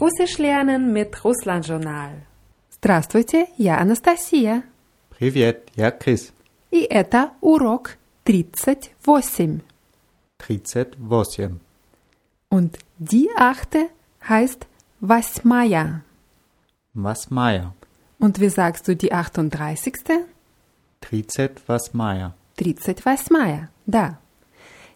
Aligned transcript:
Russisch 0.00 0.38
lernen 0.38 0.92
mit 0.92 1.24
Russland-Journal. 1.24 2.22
Здравствуйте, 2.70 3.46
я 3.56 3.78
Анастасия. 3.78 4.62
Привет, 5.10 5.68
я 5.74 5.90
Крис. 5.90 6.32
И 6.70 6.82
это 6.82 7.30
урок 7.40 7.96
38. 8.24 9.62
38. 10.38 11.50
Und 12.50 12.78
die 12.98 13.28
achte 13.36 13.88
heißt 14.28 14.66
Восьмая. 15.00 16.02
Восьмая. 16.94 17.74
Und 18.18 18.40
wie 18.40 18.48
sagst 18.48 18.88
du 18.88 18.96
die 18.96 19.12
38.? 19.12 19.94
Тридцать 21.00 21.68
восьмая. 21.68 22.34
38. 22.56 23.68
Da. 23.86 24.18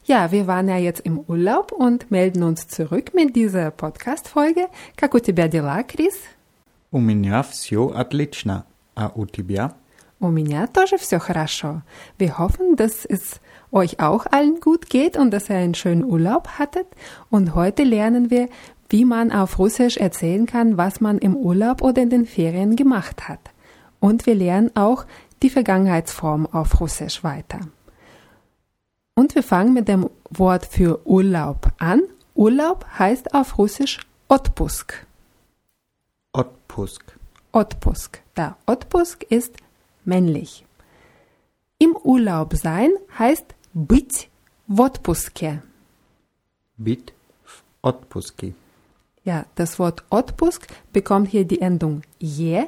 Ja, 0.05 0.33
wir 0.33 0.47
waren 0.47 0.69
ja 0.69 0.77
jetzt 0.77 1.01
im 1.01 1.21
Urlaub 1.21 1.73
und 1.73 2.11
melden 2.11 2.43
uns 2.43 2.69
zurück 2.69 3.12
mit 3.15 3.37
dieser 3.37 3.71
Podcast-Folge. 3.71 4.69
Как 4.97 5.15
у 5.15 5.19
тебя 5.19 5.49
дела, 5.49 5.83
Крис? 5.83 6.15
У 6.91 6.99
меня 6.99 7.43
все 7.43 7.89
отлично. 7.95 8.65
А 8.97 9.12
у 9.15 9.27
тебя? 9.27 9.75
У 10.19 10.29
меня 10.29 10.67
тоже 10.67 10.99
все 10.99 11.19
хорошо. 11.19 11.83
Wir 12.19 12.39
hoffen, 12.39 12.77
dass 12.77 13.07
es 13.07 13.41
euch 13.73 14.01
auch 14.01 14.27
allen 14.30 14.61
gut 14.61 14.91
geht 14.91 15.17
und 15.17 15.30
dass 15.30 15.49
ihr 15.49 15.57
einen 15.57 15.75
schönen 15.75 16.05
Urlaub 16.05 16.59
hattet. 16.59 16.87
Und 17.30 17.55
heute 17.55 17.85
lernen 17.85 18.30
wir, 18.30 18.49
wie 18.91 19.05
man 19.05 19.33
auf 19.33 19.59
Russisch 19.59 19.97
erzählen 19.97 20.47
kann, 20.47 20.77
was 20.77 21.01
man 21.01 21.19
im 21.19 21.37
Urlaub 21.37 21.80
oder 21.80 22.03
in 22.03 22.11
den 22.11 22.27
Ferien 22.27 22.77
gemacht 22.77 23.29
hat. 23.29 23.41
Und 24.01 24.27
wir 24.27 24.35
lernen 24.35 24.71
auch 24.75 25.07
die 25.43 25.51
Vergangenheitsform 25.51 26.47
auf 26.47 26.80
Russisch 26.80 27.25
weiter. 27.25 27.61
Und 29.15 29.35
wir 29.35 29.43
fangen 29.43 29.75
mit 29.75 29.89
dem 29.89 30.09
Wort 30.30 30.67
für 30.67 31.07
Urlaub 31.07 31.73
an. 31.79 32.02
Urlaub 32.35 32.87
heißt 32.99 33.35
auf 33.35 33.59
Russisch 33.59 33.99
Otpusk. 34.29 35.07
Отпуск. 36.33 37.19
Otpusk. 37.52 38.23
Da 38.35 38.57
Otpusk 38.66 39.24
ist 39.24 39.57
männlich. 40.05 40.65
Im 41.79 41.96
Urlaub 41.96 42.55
sein 42.55 42.91
heißt 43.19 43.46
быть 43.74 44.30
в 44.69 44.80
отпуске. 44.80 45.63
Бит 46.79 47.13
в 47.45 47.63
отпуске. 47.83 48.55
Ja, 49.24 49.45
das 49.57 49.79
Wort 49.79 50.05
Otpusk 50.10 50.66
bekommt 50.93 51.29
hier 51.29 51.45
die 51.45 51.60
Endung 51.60 52.02
je 52.19 52.66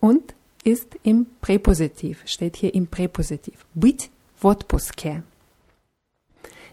und 0.00 0.34
ist 0.64 0.96
im 1.02 1.26
Präpositiv, 1.40 2.22
steht 2.26 2.56
hier 2.56 2.74
im 2.74 2.86
Präpositiv. 2.86 3.66
Быть 3.74 4.10
в 4.40 4.46
отпуске. 4.46 5.22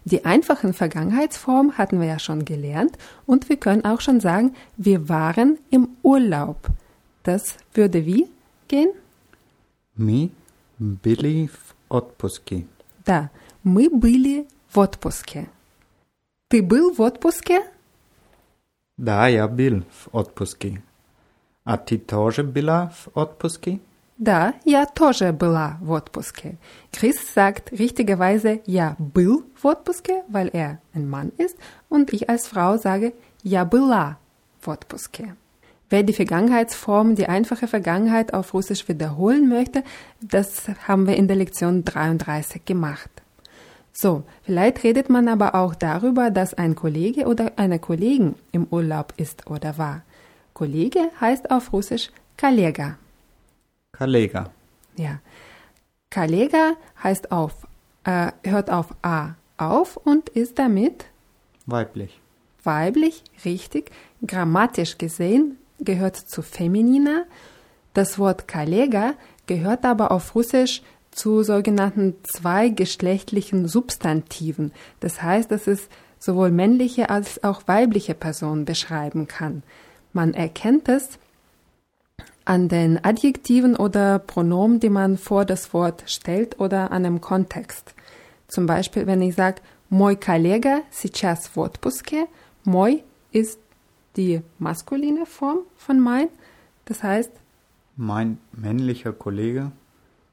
Die 0.05 0.25
einfachen 0.25 0.73
Vergangenheitsformen 0.73 1.78
hatten 1.78 2.00
wir 2.00 2.08
ja 2.08 2.19
schon 2.19 2.45
gelernt 2.45 2.97
und 3.25 3.50
wir 3.50 3.58
können 3.58 3.86
auch 3.86 4.02
schon 4.02 4.19
sagen, 4.19 4.55
wir 4.78 5.09
waren 5.09 5.58
im 5.69 5.89
Urlaub. 6.03 6.67
Das 7.23 7.58
würde 7.73 8.05
wie 8.05 8.28
gehen? 8.67 8.92
Мы 9.95 10.31
были 10.80 11.47
в 11.47 11.75
отпуске. 11.89 12.66
Да, 13.05 13.30
мы 13.64 13.89
были 13.89 14.47
в 14.69 14.78
отпуске. 14.80 15.47
Ты 16.50 16.64
был 16.64 16.94
в 16.94 17.02
отпуске? 17.02 17.61
Да, 18.97 19.28
я 19.28 19.47
был 19.47 19.83
в 19.92 20.09
отпуске. 20.11 20.81
А 21.64 21.78
ты 21.78 21.97
тоже 21.97 22.44
была 22.44 22.89
в 22.89 23.09
отпуске? 23.14 23.80
Да, 24.19 24.53
я 24.66 24.86
тоже 24.86 25.31
была 25.31 25.78
в 25.80 25.92
отпуске. 25.92 26.58
Chris 26.92 27.16
sagt 27.33 27.72
richtigerweise, 27.72 28.59
ja, 28.66 28.97
был 29.00 29.45
в 29.55 29.66
отпуске, 29.66 30.23
weil 30.28 30.50
er 30.52 30.80
ein 30.94 31.09
Mann 31.09 31.31
ist, 31.38 31.58
und 31.88 32.11
ich 32.11 32.30
als 32.30 32.47
Frau 32.47 32.75
sage, 32.75 33.14
ja, 33.44 33.64
была 33.64 34.17
в 34.59 34.67
отпуске. 34.67 35.36
Wer 35.89 36.04
die 36.04 36.14
Vergangenheitsform, 36.14 37.15
die 37.15 37.27
einfache 37.27 37.67
Vergangenheit 37.67 38.33
auf 38.33 38.54
Russisch 38.54 38.89
wiederholen 38.89 39.48
möchte, 39.48 39.83
das 40.21 40.64
haben 40.87 41.08
wir 41.08 41.15
in 41.15 41.27
der 41.27 41.37
Lektion 41.37 41.86
33 41.86 42.65
gemacht. 42.65 43.10
So, 43.93 44.23
vielleicht 44.43 44.83
redet 44.83 45.10
man 45.10 45.27
aber 45.27 45.55
auch 45.55 45.76
darüber, 45.76 46.30
dass 46.30 46.54
ein 46.54 46.76
Kollege 46.76 47.26
oder 47.26 47.54
eine 47.55 47.80
Kollegin 47.80 48.36
im 48.52 48.67
Urlaub 48.70 49.14
ist 49.17 49.48
oder 49.48 49.77
war. 49.77 50.04
Kollege 50.54 51.10
heißt 51.20 51.49
auf 51.52 51.73
Russisch 51.73 52.11
Kollega. 52.37 52.98
Kalega. 53.96 54.50
Ja. 54.96 55.20
Kalega 56.10 56.74
heißt 57.02 57.32
auf, 57.32 57.66
äh, 58.05 58.32
hört 58.44 58.70
auf 58.70 58.94
A 59.02 59.34
auf 59.56 59.96
und 59.96 60.28
ist 60.28 60.58
damit 60.58 61.06
weiblich. 61.66 62.20
Weiblich, 62.62 63.22
richtig. 63.44 63.90
Grammatisch 64.27 64.98
gesehen 64.98 65.58
gehört 65.80 66.16
zu 66.16 66.42
Feminina. 66.42 67.24
Das 67.92 68.18
Wort 68.18 68.48
Kalega 68.48 69.14
gehört 69.46 69.84
aber 69.84 70.11
auf 70.11 70.34
Russisch 70.34 70.82
zu 71.11 71.42
sogenannten 71.42 72.16
zweigeschlechtlichen 72.24 73.68
Substantiven. 73.68 74.72
Das 75.00 75.22
heißt, 75.22 75.50
dass 75.50 75.66
es 75.66 75.88
sowohl 76.18 76.50
männliche 76.50 77.11
als 77.11 77.44
auch 77.44 77.62
weibliche 77.66 78.14
Personen 78.14 78.64
beschreiben 78.64 79.28
kann. 79.28 79.62
Man 80.12 80.32
erkennt 80.34 80.88
es 80.88 81.18
an 82.45 82.67
den 82.67 83.04
Adjektiven 83.04 83.76
oder 83.76 84.20
Pronomen, 84.20 84.80
die 84.80 84.89
man 84.89 85.17
vor 85.17 85.45
das 85.45 85.73
Wort 85.73 86.04
stellt 86.08 86.60
oder 86.60 86.92
an 86.92 87.05
einem 87.05 87.21
Kontext. 87.21 87.93
Zum 88.48 88.65
Beispiel, 88.65 89.05
wenn 89.08 89.21
ich 89.21 89.36
sage, 89.36 89.61
мой 89.89 90.15
коллега 90.15 90.82
сейчас 90.92 91.48
в 91.48 91.58
отпуске, 91.60 92.27
мой 92.64 93.04
ist 93.32 93.60
die 94.17 94.42
maskuline 94.60 95.26
Form 95.26 95.60
von 95.77 95.99
mein. 95.99 96.27
Das 96.86 97.04
heißt, 97.04 97.32
Mein 97.95 98.37
männlicher 98.54 99.11
Kollege 99.14 99.71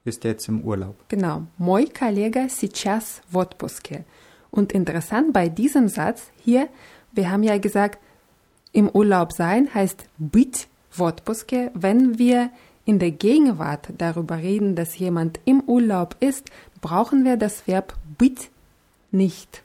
ist 0.04 0.24
jetzt 0.24 0.48
im 0.48 0.60
Urlaub. 0.62 0.94
genau, 1.08 1.42
мой 1.58 1.86
коллега 1.86 2.48
сейчас 2.48 3.20
в 3.30 3.36
отпуске. 3.38 4.04
Und 4.50 4.72
interessant 4.72 5.32
bei 5.32 5.48
diesem 5.48 5.88
Satz 5.88 6.30
hier, 6.42 6.68
wir 7.12 7.30
haben 7.30 7.42
ja 7.42 7.58
gesagt, 7.58 7.98
im 8.72 8.88
Urlaub 8.88 9.32
sein 9.32 9.68
heißt 9.74 10.04
быть 10.18 10.68
в 10.90 11.02
отпуске. 11.02 11.70
Wenn 11.74 12.18
wir 12.18 12.50
in 12.84 12.98
der 12.98 13.10
Gegenwart 13.10 13.88
darüber 13.98 14.36
reden, 14.38 14.74
dass 14.74 14.98
jemand 14.98 15.40
im 15.44 15.60
Urlaub 15.66 16.16
ist, 16.20 16.50
brauchen 16.80 17.24
wir 17.24 17.36
das 17.36 17.66
Verb 17.66 17.94
быть 18.18 18.50
nicht. 19.10 19.62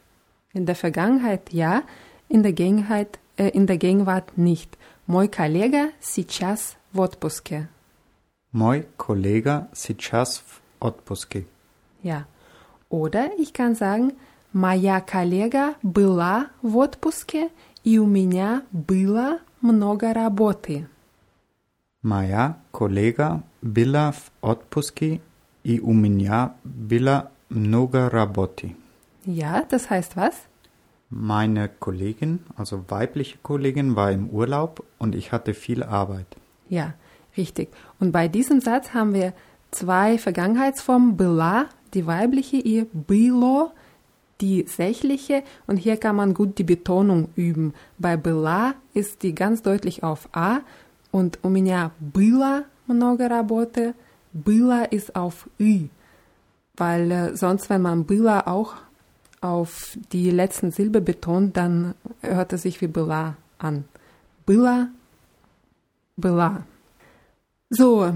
In 0.54 0.66
der 0.66 0.76
Vergangenheit 0.76 1.54
ja, 1.54 1.84
in 2.28 2.44
der 2.44 2.54
Gegenwart, 2.54 3.20
äh, 3.38 3.50
in 3.50 3.68
der 3.68 3.78
Gegenwart 3.78 4.38
nicht. 4.38 4.78
Мой 5.08 5.28
коллега 5.28 5.92
сейчас 6.00 6.78
в 6.94 7.00
отпуске. 7.02 7.68
Мой 8.52 8.88
коллега 8.98 9.68
сейчас 9.74 10.38
в 10.38 10.62
отпуске. 10.80 11.46
Ja. 12.04 12.26
Oder 12.90 13.32
ich 13.38 13.54
kann 13.54 13.76
sagen, 13.76 14.14
моя 14.54 15.00
коллега 15.02 15.76
была 15.82 16.48
в 16.62 16.78
отпуске, 16.78 17.50
и 17.84 17.98
у 18.00 18.06
меня 18.06 18.64
было 18.72 19.40
много 19.62 20.14
работы. 20.14 20.88
Моя 22.06 22.58
коллега 22.72 23.44
была 23.62 24.12
в 24.12 24.32
отпуске, 24.42 25.22
и 25.64 25.80
у 25.80 25.94
меня 25.94 26.56
было 26.64 27.32
много 27.50 28.10
работы. 28.10 28.76
Ja, 29.26 29.64
das 29.70 29.92
heißt 29.92 30.16
was? 30.16 30.34
Meine 31.12 31.70
Kollegin, 31.70 32.40
also 32.56 32.86
weibliche 32.88 33.38
Kollegin, 33.44 33.96
war 33.96 34.12
im 34.12 34.30
Urlaub 34.30 34.84
und 34.98 35.14
ich 35.14 35.32
hatte 35.32 35.54
viel 35.54 35.84
Arbeit. 35.84 36.26
Ja, 36.70 36.94
richtig. 37.38 37.70
Und 38.00 38.12
bei 38.12 38.28
diesem 38.28 38.62
Satz 38.62 38.94
haben 38.96 39.14
wir 39.14 39.34
zwei 39.70 40.18
Vergangenheitsformen, 40.18 41.18
была, 41.18 41.68
die 41.94 42.08
weibliche, 42.08 42.58
и 42.58 42.86
было, 42.94 43.74
die 44.40 44.66
sächliche. 44.68 45.44
Und 45.68 45.78
hier 45.78 45.98
kann 45.98 46.16
man 46.16 46.34
gut 46.34 46.58
die 46.58 46.64
Betonung 46.64 47.30
üben. 47.36 47.74
Bei 48.00 48.18
была 48.18 48.74
ist 48.94 49.22
die 49.22 49.36
ganz 49.36 49.62
deutlich 49.62 50.02
auf 50.04 50.30
A 50.34 50.62
und 51.16 51.40
у 51.44 51.50
меня 51.50 51.92
было 52.00 52.66
много 52.88 53.28
работы. 53.28 53.94
Было 54.34 54.86
ist 54.86 55.16
auf 55.16 55.50
Ü. 55.60 55.88
Weil 56.78 57.12
äh, 57.12 57.36
sonst, 57.36 57.70
wenn 57.70 57.82
man 57.82 58.06
было 58.06 58.48
auch 58.48 58.76
auf 59.42 59.98
die 60.12 60.32
letzten 60.32 60.72
Silbe 60.72 61.02
betont, 61.02 61.58
dann 61.58 61.96
hört 62.22 62.54
es 62.54 62.62
sich 62.62 62.80
wie 62.82 62.88
была 62.88 63.36
an. 63.58 63.86
Было, 64.46 64.90
была. 66.16 66.64
So, 67.70 68.14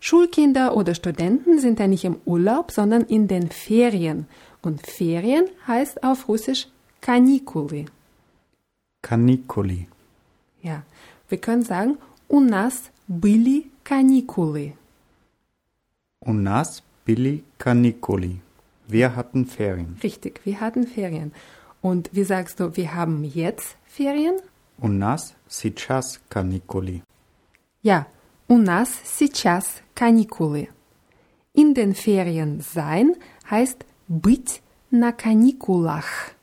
Schulkinder 0.00 0.76
oder 0.76 0.94
Studenten 0.94 1.58
sind 1.58 1.80
ja 1.80 1.86
nicht 1.86 2.04
im 2.04 2.16
Urlaub, 2.24 2.70
sondern 2.70 3.02
in 3.02 3.26
den 3.28 3.50
Ferien. 3.50 4.26
Und 4.62 4.86
Ferien 4.86 5.46
heißt 5.66 6.04
auf 6.04 6.28
Russisch 6.28 6.68
Kanikuli. 7.00 7.86
Kanikuli. 9.02 9.88
Ja, 10.62 10.82
wir 11.28 11.38
können 11.38 11.62
sagen, 11.62 11.98
у 12.32 12.40
нас 12.40 12.90
были 13.06 13.70
каникулы. 13.82 14.74
У 16.20 16.32
нас 16.32 16.82
были 17.06 17.44
каникулы. 17.58 18.40
Wir 18.86 19.14
hatten 19.16 19.46
Ferien. 19.46 19.96
Richtig, 20.02 20.40
wir 20.44 20.60
hatten 20.60 20.86
Ferien. 20.86 21.32
Und 21.80 22.10
wie 22.12 22.24
sagst 22.24 22.60
du, 22.60 22.76
wir 22.76 22.94
haben 22.94 23.24
jetzt 23.24 23.76
Ferien? 23.86 24.40
У 24.80 24.88
нас 24.88 25.34
сейчас 25.48 26.20
каникулы. 26.28 27.02
Ja, 27.82 28.06
у 28.48 28.58
нас 28.58 28.90
сейчас 29.04 29.82
каникулы. 29.94 30.68
In 31.54 31.74
den 31.74 31.94
Ferien 31.94 32.60
sein 32.60 33.16
heißt 33.50 33.84
быть 34.08 34.62
на 34.90 35.12
каникулах. 35.12 36.34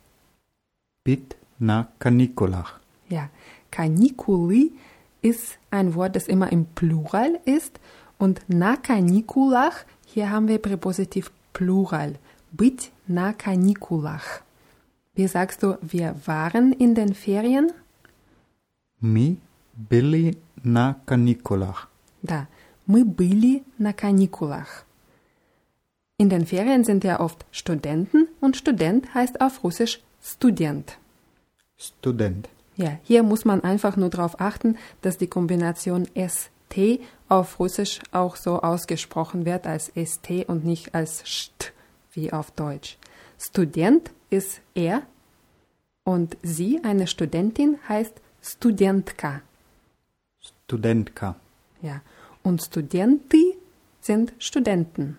Бит 1.03 1.35
на 1.59 1.89
каникулах. 1.99 2.81
Ja, 3.09 3.29
Kanikuli 3.75 4.71
ist 5.21 5.57
ein 5.71 5.95
Wort, 5.95 6.15
das 6.15 6.27
immer 6.27 6.51
im 6.51 6.65
Plural 6.65 7.39
ist. 7.45 7.79
Und 8.17 8.41
na 8.47 8.75
Kanikulach, 8.75 9.77
hier 10.05 10.29
haben 10.29 10.47
wir 10.47 10.59
Präpositiv 10.59 11.31
Plural. 11.53 12.15
Быть 12.51 12.91
на 13.07 13.33
каникулах. 13.33 14.43
Wie 15.15 15.27
sagst 15.27 15.63
du, 15.63 15.77
wir 15.81 16.15
waren 16.25 16.73
in 16.73 16.95
den 16.95 17.13
Ferien? 17.13 17.71
Мы 18.99 19.37
были 19.73 20.37
на 20.63 20.95
каникулах. 21.05 21.89
Да, 22.21 22.47
мы 22.87 23.05
были 23.05 23.63
на 23.77 23.93
каникулах. 23.93 24.85
In 26.17 26.29
den 26.29 26.45
Ferien 26.45 26.83
sind 26.85 27.03
ja 27.03 27.19
oft 27.19 27.45
Studenten 27.51 28.27
und 28.39 28.55
Student 28.55 29.13
heißt 29.13 29.41
auf 29.41 29.63
Russisch 29.63 30.01
Student. 30.21 30.97
Студент. 31.77 32.47
Ja, 32.79 32.99
hier 33.03 33.23
muss 33.23 33.45
man 33.45 33.63
einfach 33.63 33.95
nur 33.95 34.09
darauf 34.09 34.41
achten, 34.41 34.77
dass 35.01 35.17
die 35.17 35.27
Kombination 35.27 36.07
ST 36.15 36.99
auf 37.29 37.59
Russisch 37.59 38.01
auch 38.11 38.35
so 38.35 38.61
ausgesprochen 38.61 39.45
wird 39.45 39.65
als 39.65 39.91
ST 39.95 40.47
und 40.47 40.65
nicht 40.65 40.93
als 40.93 41.23
ST 41.25 41.73
wie 42.11 42.33
auf 42.33 42.51
Deutsch. 42.51 42.97
Student 43.37 44.11
ist 44.29 44.61
er 44.73 45.03
und 46.03 46.37
sie, 46.43 46.81
eine 46.83 47.07
Studentin, 47.07 47.77
heißt 47.87 48.13
Studentka. 48.41 49.41
Studentka. 50.39 51.35
Ja, 51.81 52.01
und 52.43 52.61
Studenti 52.61 53.55
sind 54.01 54.33
Studenten. 54.37 55.17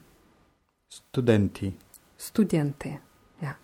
Studenti. 0.88 1.74
Studente. 2.18 2.98
Ja. 3.40 3.56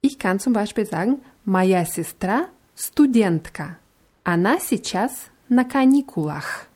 Ich 0.00 0.18
kann 0.18 0.40
zum 0.40 0.52
Beispiel 0.52 0.84
sagen, 0.86 1.22
моя 1.44 1.84
сестра 1.84 2.48
студентка. 2.74 3.78
Она 4.24 4.58
сейчас 4.58 5.30
на 5.48 5.64
каникулах. 5.64 6.66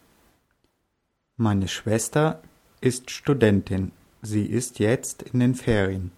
Meine 1.36 1.66
Schwester 1.68 2.40
ist 2.80 3.10
Studentin. 3.10 3.92
Sie 4.22 4.46
ist 4.46 4.78
jetzt 4.78 5.22
in 5.22 5.40
den 5.40 5.54
Ferien. 5.54 6.10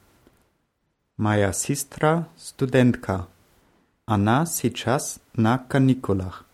Моя 1.17 1.53
сестра 1.53 2.29
студентка. 2.37 3.29
Она 4.05 4.47
сейчас 4.47 5.19
на 5.35 5.59
каникулах. 5.59 6.45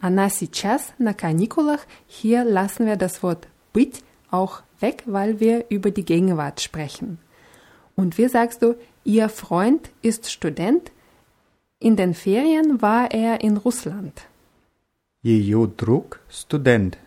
Она 0.00 0.28
сейчас 0.30 0.92
на 0.98 1.12
каникулах. 1.14 1.80
Hier 2.06 2.44
lassen 2.44 2.86
wir 2.86 2.96
das 2.96 3.22
Wort 3.22 3.48
быть 3.72 4.02
auch 4.30 4.62
weg, 4.80 5.02
weil 5.06 5.40
wir 5.40 5.66
über 5.70 5.90
die 5.90 6.04
Gegenwart 6.04 6.60
sprechen. 6.60 7.18
Und 7.96 8.18
wie 8.18 8.28
sagst 8.28 8.62
du, 8.62 8.76
ihr 9.04 9.28
Freund 9.28 9.90
ist 10.02 10.30
Student? 10.30 10.90
In 11.78 11.96
den 11.96 12.14
Ferien 12.14 12.80
war 12.80 13.10
er 13.10 13.40
in 13.42 13.56
Russland. 13.58 14.22
Ее 15.22 15.66
друг 15.66 16.20
студент. 16.28 16.98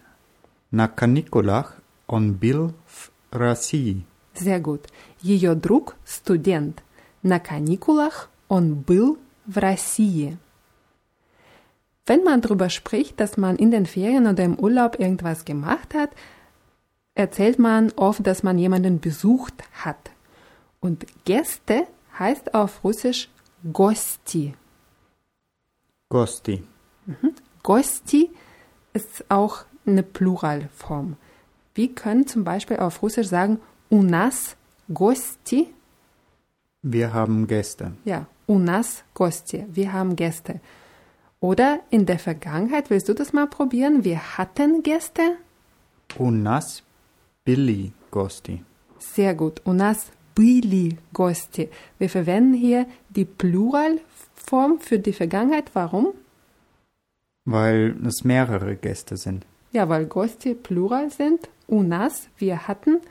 На 0.71 0.87
каникулах 0.87 1.77
он 2.07 2.33
был 2.33 2.73
в 2.85 3.11
России. 3.31 4.05
Sehr 4.33 4.59
gut. 4.59 4.87
Ее 5.21 5.55
друг – 5.55 6.05
студент. 6.05 6.83
На 7.23 7.39
каникулах 7.39 8.29
он 8.47 8.75
был 8.75 9.17
в 9.45 9.57
России. 9.57 10.37
Wenn 12.05 12.23
man 12.23 12.41
darüber 12.41 12.69
spricht, 12.69 13.19
dass 13.19 13.35
man 13.35 13.57
in 13.57 13.71
den 13.71 13.85
Ferien 13.85 14.27
oder 14.27 14.43
im 14.43 14.57
Urlaub 14.57 14.99
irgendwas 14.99 15.43
gemacht 15.43 15.93
hat, 15.93 16.11
erzählt 17.15 17.59
man 17.59 17.91
oft, 17.95 18.25
dass 18.25 18.43
man 18.43 18.57
jemanden 18.57 18.99
besucht 18.99 19.63
hat. 19.73 20.11
Und 20.79 21.05
Gäste 21.25 21.87
heißt 22.17 22.53
auf 22.53 22.83
Russisch 22.83 23.29
Gosti. 23.73 24.53
Гости. 26.11 26.63
Gosti 27.63 28.29
ist 28.93 29.25
auch 29.29 29.65
eine 29.85 30.03
Pluralform. 30.03 31.17
Wir 31.75 31.93
können 31.93 32.25
zum 32.27 32.43
Beispiel 32.43 32.77
auf 32.77 33.01
Russisch 33.01 33.27
sagen, 33.27 33.59
у 33.89 34.01
нас 34.01 34.55
гости. 34.87 35.67
Wir 36.81 37.13
haben 37.13 37.47
Gäste. 37.47 37.93
Ja, 38.05 38.25
у 38.47 38.57
нас 38.57 39.03
гости. 39.13 39.65
Wir 39.69 39.91
haben 39.93 40.15
Gäste. 40.15 40.59
Oder 41.39 41.79
in 41.89 42.05
der 42.05 42.19
Vergangenheit, 42.19 42.89
willst 42.89 43.09
du 43.09 43.13
das 43.13 43.33
mal 43.33 43.47
probieren? 43.47 44.03
Wir 44.03 44.37
hatten 44.37 44.83
Gäste. 44.83 45.37
У 46.17 46.31
нас 46.31 46.83
были 47.45 47.91
гости. 48.11 48.63
Sehr 48.99 49.35
gut. 49.35 49.61
У 49.65 49.73
нас 49.73 50.07
были 50.35 50.97
гости. 51.13 51.69
Wir 51.99 52.09
verwenden 52.09 52.53
hier 52.53 52.87
die 53.09 53.25
Pluralform 54.51 54.79
für 54.79 54.99
die 54.99 55.13
Vergangenheit. 55.13 55.71
Warum? 55.73 56.13
Weil 57.45 57.95
es 58.05 58.23
mehrere 58.23 58.75
Gäste 58.75 59.17
sind. 59.17 59.45
Ja, 59.71 59.89
weil 59.89 60.05
Gäste 60.05 60.55
Plural 60.55 61.09
sind. 61.11 61.49
У 61.67 61.83
нас, 61.83 62.27
wir 62.37 62.67
hatten 62.67 63.01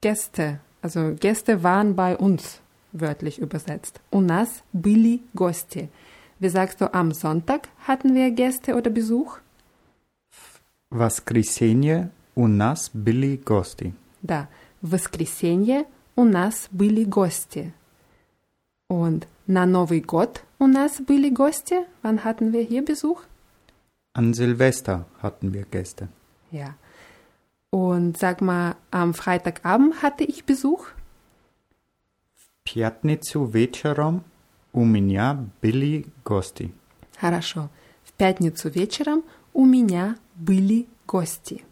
Gäste. 0.00 0.60
Also 0.82 1.14
Gäste 1.18 1.62
waren 1.62 1.96
bei 1.96 2.16
uns, 2.16 2.60
wörtlich 2.92 3.38
übersetzt. 3.38 4.00
У 4.10 4.20
нас 4.20 4.62
были 4.72 5.20
гости. 5.34 5.88
Wie 6.38 6.50
sagst 6.50 6.80
du, 6.80 6.92
am 6.92 7.12
Sonntag 7.12 7.68
hatten 7.86 8.14
wir 8.14 8.30
Gäste 8.30 8.74
oder 8.74 8.90
Besuch? 8.90 9.38
воскресенье 10.90 12.10
у 12.36 12.46
нас 12.46 12.90
были 12.92 13.36
гости. 13.36 13.94
Да, 14.22 14.48
в 14.80 14.90
воскресенье 14.90 15.86
у 16.14 16.24
нас 16.24 16.68
были 16.70 17.04
гости. 17.04 17.72
Und 18.88 19.26
на 19.48 19.66
Новый 19.66 20.00
год 20.00 20.42
у 20.58 20.66
нас 20.66 21.00
были 21.00 21.28
гости. 21.30 21.86
Wann 22.02 22.24
hatten 22.24 22.52
wir 22.52 22.62
hier 22.62 22.84
Besuch? 22.84 23.22
An 24.12 24.32
Silvester 24.32 25.06
hatten 25.20 25.52
wir 25.52 25.64
Gäste. 25.64 26.08
Ja. 26.50 26.74
Und 27.70 28.16
sag 28.18 28.40
mal, 28.40 28.76
am 28.90 29.14
Freitagabend 29.14 30.02
hatte 30.02 30.24
ich 30.24 30.44
Besuch? 30.44 30.86
Пятницу 32.64 33.44
вечером 33.44 34.24
у 34.72 34.84
меня 34.84 35.44
были 35.60 36.06
гости. 36.24 36.72
Хорошо. 37.20 37.68
В 38.04 38.12
пятницу 38.12 38.68
вечером 38.68 39.24
у 39.52 39.66
меня 39.66 40.16
были 40.34 40.86
гости. 41.06 41.64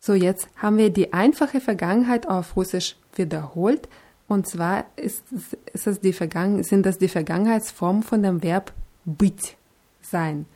So, 0.00 0.14
jetzt 0.14 0.48
haben 0.60 0.76
wir 0.76 0.90
die 0.90 1.14
einfache 1.14 1.60
Vergangenheit 1.60 2.28
auf 2.28 2.56
Russisch 2.56 2.96
wiederholt. 3.14 3.88
Und 4.28 4.46
zwar 4.46 4.86
ist, 4.96 5.24
es- 5.32 5.56
ist 5.72 5.86
es 5.86 6.00
die 6.00 6.12
Vergangen 6.12 6.62
sind 6.64 6.86
das 6.86 6.98
die 6.98 7.08
Vergangenheitsformen 7.08 8.02
von 8.02 8.22
dem 8.22 8.42
Verb 8.42 8.72
быть, 9.04 9.56
sein. 10.00 10.46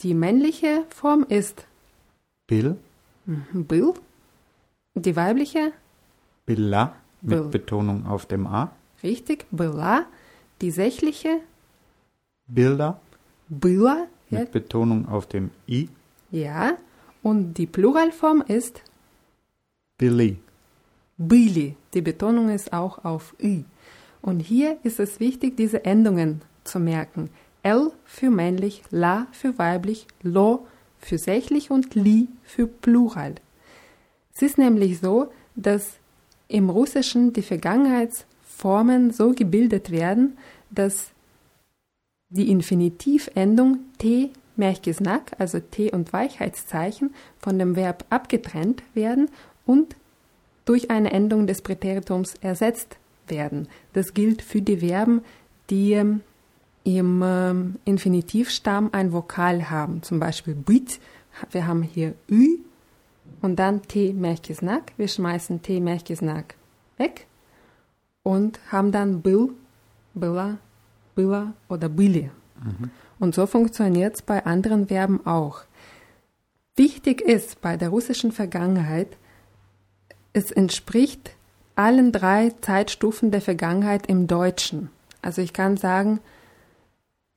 Die 0.00 0.14
männliche 0.14 0.84
Form 0.90 1.24
ist 1.28 1.66
Был, 2.46 2.76
был, 3.52 3.94
die 4.94 5.16
weibliche, 5.16 5.72
была, 6.44 6.94
mit 7.22 7.38
Был. 7.38 7.48
Betonung 7.48 8.06
auf 8.06 8.26
dem 8.26 8.46
A. 8.46 8.70
richtig, 9.02 9.46
была, 9.50 10.06
die 10.60 10.70
sächliche, 10.70 11.40
Bilder, 12.46 13.00
была, 13.48 14.06
ja, 14.30 14.40
mit 14.40 14.52
Betonung 14.52 15.08
auf 15.08 15.26
dem 15.26 15.50
I. 15.68 15.88
ja, 16.30 16.76
und 17.22 17.54
die 17.54 17.66
Pluralform 17.66 18.42
ist 18.46 18.82
Были. 19.98 20.36
Bili. 21.27 21.75
Die 21.93 22.01
Betonung 22.01 22.49
ist 22.49 22.73
auch 22.73 23.05
auf 23.05 23.35
Ü. 23.41 23.63
Und 24.21 24.39
hier 24.39 24.77
ist 24.83 24.99
es 24.99 25.19
wichtig, 25.19 25.57
diese 25.57 25.85
Endungen 25.85 26.41
zu 26.63 26.79
merken. 26.79 27.29
L 27.63 27.91
für 28.05 28.29
männlich, 28.29 28.83
La 28.89 29.27
für 29.31 29.57
weiblich, 29.57 30.07
Lo 30.21 30.65
für 30.99 31.17
sächlich 31.17 31.71
und 31.71 31.95
Li 31.95 32.27
für 32.43 32.67
Plural. 32.67 33.35
Es 34.33 34.41
ist 34.41 34.57
nämlich 34.57 34.99
so, 34.99 35.31
dass 35.55 35.93
im 36.47 36.69
Russischen 36.69 37.33
die 37.33 37.41
Vergangenheitsformen 37.41 39.11
so 39.11 39.31
gebildet 39.31 39.91
werden, 39.91 40.37
dass 40.69 41.11
die 42.29 42.49
Infinitivendung 42.49 43.79
T 43.97 44.31
Merkgesnack, 44.55 45.31
also 45.37 45.59
T 45.59 45.91
und 45.91 46.13
Weichheitszeichen, 46.13 47.13
von 47.39 47.57
dem 47.57 47.75
Verb 47.75 48.05
abgetrennt 48.09 48.83
werden 48.93 49.29
und 49.65 49.95
durch 50.65 50.89
eine 50.89 51.11
Endung 51.11 51.47
des 51.47 51.61
Präteritums 51.61 52.35
ersetzt 52.41 52.97
werden. 53.27 53.67
Das 53.93 54.13
gilt 54.13 54.41
für 54.41 54.61
die 54.61 54.77
Verben, 54.77 55.21
die 55.69 55.93
ähm, 55.93 56.21
im 56.83 57.21
ähm, 57.23 57.75
Infinitivstamm 57.85 58.89
ein 58.91 59.13
Vokal 59.13 59.69
haben, 59.69 60.01
zum 60.03 60.19
Beispiel 60.19 60.55
bit. 60.55 60.99
Wir 61.51 61.67
haben 61.67 61.83
hier 61.83 62.15
ü 62.29 62.57
und 63.41 63.57
dann 63.57 63.81
t 63.83 64.13
merkesnack. 64.13 64.93
Wir 64.97 65.07
schmeißen 65.07 65.61
t 65.61 65.79
merkesnack 65.79 66.55
weg 66.97 67.27
und 68.23 68.59
haben 68.71 68.91
dann 68.91 69.21
bil, 69.21 69.49
billa, 70.13 70.57
billa 71.15 71.53
oder 71.69 71.89
bili. 71.89 72.29
Mhm. 72.63 72.89
Und 73.19 73.35
so 73.35 73.45
funktioniert 73.45 74.15
es 74.15 74.21
bei 74.21 74.45
anderen 74.45 74.87
Verben 74.87 75.25
auch. 75.25 75.61
Wichtig 76.75 77.21
ist 77.21 77.61
bei 77.61 77.77
der 77.77 77.89
russischen 77.89 78.31
Vergangenheit, 78.31 79.17
es 80.32 80.50
entspricht 80.50 81.36
allen 81.74 82.12
drei 82.12 82.50
Zeitstufen 82.60 83.30
der 83.30 83.40
Vergangenheit 83.40 84.06
im 84.06 84.26
Deutschen. 84.26 84.90
Also 85.22 85.42
ich 85.42 85.52
kann 85.52 85.76
sagen, 85.76 86.20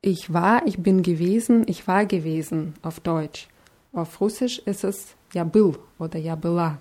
ich 0.02 0.32
war, 0.32 0.66
ich 0.66 0.78
bin 0.78 1.02
gewesen, 1.02 1.64
ich 1.66 1.86
war 1.86 2.06
gewesen 2.06 2.74
auf 2.82 3.00
Deutsch. 3.00 3.48
Auf 3.92 4.20
Russisch 4.20 4.58
ist 4.60 4.84
es 4.84 5.14
ja 5.34 5.44
был 5.44 5.78
oder 5.98 6.18
ja 6.18 6.36
была. 6.36 6.78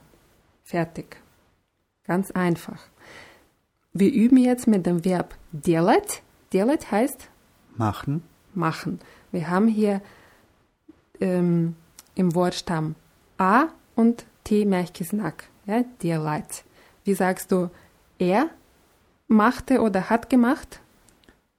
Fertig. 0.63 1.17
Ganz 2.05 2.31
einfach. 2.31 2.79
Wir 3.93 4.11
üben 4.11 4.37
jetzt 4.37 4.67
mit 4.67 4.85
dem 4.85 5.03
Verb 5.03 5.35
делать. 5.51 6.21
Делать 6.53 6.91
heißt 6.91 7.29
Machen. 7.75 8.23
machen. 8.53 8.99
Wir 9.31 9.49
haben 9.49 9.67
hier 9.67 10.01
ähm, 11.19 11.75
im 12.15 12.35
Wortstamm 12.35 12.95
A 13.37 13.67
und 13.95 14.25
T 14.43 14.65
Märchkesnack. 14.65 15.49
Ja, 15.65 15.83
делать. 16.01 16.63
Wie 17.03 17.13
sagst 17.13 17.51
du, 17.51 17.69
er 18.17 18.49
machte 19.27 19.81
oder 19.81 20.09
hat 20.09 20.29
gemacht? 20.29 20.79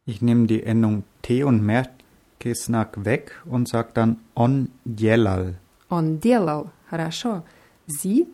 Ich 0.05 0.21
nehme 0.23 0.47
die 0.47 0.62
Endung 0.62 1.05
T 1.23 1.45
und 1.45 1.62
Merkesnack 1.62 3.05
weg 3.05 3.41
und 3.45 3.69
sage 3.69 3.91
dann 3.95 4.19
on 4.35 4.71
делал. 4.85 5.55
Он 5.89 6.21
делал. 6.21 6.71
Хорошо. 6.91 7.43
Sie 7.87 8.27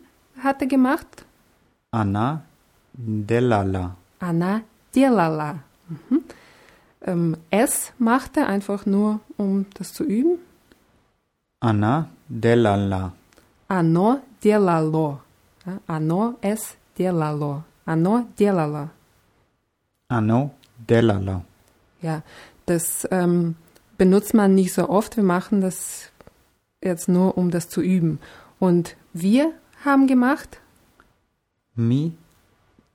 hatte 0.43 0.67
gemacht? 0.67 1.25
Anna 1.91 2.43
делала. 2.93 3.95
Она 4.19 4.61
делала. 4.93 5.59
Mhm. 5.89 6.23
Ähm, 7.01 7.37
es 7.51 7.93
machte 7.99 8.47
einfach 8.47 8.85
nur, 8.85 9.19
um 9.37 9.65
das 9.75 9.93
zu 9.93 10.03
üben. 10.03 10.39
Anna 11.59 12.09
делала. 12.27 13.13
Оно 13.67 14.21
делало. 14.43 15.19
Ja, 15.65 15.79
Оно 15.87 16.35
es 16.41 16.77
делало. 16.97 17.63
Оно 17.85 18.27
делало. 18.37 18.89
Anno 20.09 20.51
делала. 20.87 21.43
Ja, 22.01 22.21
das 22.65 23.07
ähm, 23.11 23.55
benutzt 23.97 24.33
man 24.33 24.55
nicht 24.55 24.73
so 24.73 24.87
oft. 24.89 25.17
Wir 25.17 25.23
machen 25.23 25.61
das 25.61 26.11
jetzt 26.81 27.07
nur, 27.09 27.37
um 27.37 27.51
das 27.51 27.67
zu 27.69 27.81
üben. 27.81 28.19
Und 28.59 28.95
wir 29.13 29.53
haben 29.83 30.07
gemacht, 30.07 30.61
Mi 31.75 32.13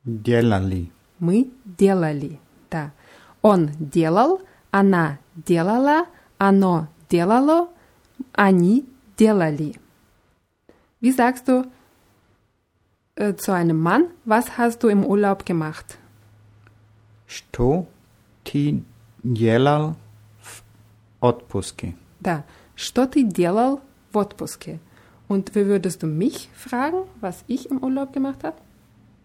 делали. 0.04 0.90
мы 1.20 1.50
делали. 1.64 2.38
Да. 2.70 2.92
Он 3.42 3.70
делал, 3.78 4.40
она 4.70 5.18
делала, 5.36 6.06
оно 6.38 6.88
делало, 7.10 7.68
они 8.32 8.84
делали. 9.18 9.74
Wie 11.00 11.12
sagst 11.12 11.48
du 11.48 11.64
äh, 13.16 13.34
zu 13.34 13.52
einem 13.52 13.80
Mann, 13.80 14.04
was 14.24 14.58
hast 14.58 14.82
du 14.82 14.88
im 14.88 15.04
Urlaub 15.04 15.44
gemacht? 15.46 15.98
Что 17.26 17.86
ти 18.44 18.82
делал 19.22 19.96
в 20.40 20.62
отпуске? 21.20 21.94
Da. 22.20 22.44
Что 22.76 23.06
ты 23.06 23.22
делал 23.22 23.80
в 24.12 24.18
отпуске? 24.18 24.78
Und 25.28 25.54
wie 25.54 25.66
würdest 25.66 26.02
du 26.02 26.06
mich 26.06 26.50
fragen, 26.54 27.04
was 27.20 27.44
ich 27.46 27.70
im 27.70 27.78
Urlaub 27.82 28.12
gemacht 28.12 28.44
habe? 28.44 28.56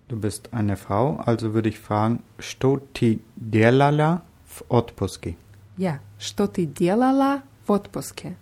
Du 0.07 0.17
bist 0.17 0.53
eine 0.53 0.77
Frau, 0.77 1.17
also 1.17 1.53
würde 1.53 1.69
ich 1.69 1.79
fragen, 1.79 2.21
что 2.39 2.79
ти 2.93 3.19
делала 3.35 4.21
в 4.45 4.63
отпуске? 4.69 5.35
Ja, 5.77 5.99
что 6.17 6.47
ты 6.47 6.65
делала 6.65 7.43
в 7.65 7.71
отпуске? 7.71 8.35